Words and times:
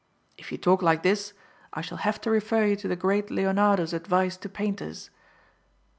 If 0.35 0.51
you 0.51 0.57
talk 0.57 0.81
like 0.81 1.03
this, 1.03 1.33
I 1.73 1.81
shall 1.81 1.99
have 1.99 2.19
to 2.21 2.31
refer 2.31 2.65
you 2.65 2.75
to 2.77 2.87
the 2.87 2.95
great 2.95 3.29
Leonardo's 3.29 3.93
advice 3.93 4.35
to 4.37 4.49
painters." 4.49 5.11